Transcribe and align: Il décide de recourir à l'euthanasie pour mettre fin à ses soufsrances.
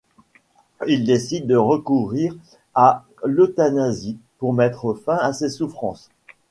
Il 0.87 1.05
décide 1.05 1.45
de 1.45 1.55
recourir 1.55 2.33
à 2.73 3.05
l'euthanasie 3.23 4.17
pour 4.39 4.51
mettre 4.51 4.95
fin 4.95 5.17
à 5.17 5.31
ses 5.31 5.51
soufsrances. 5.51 6.09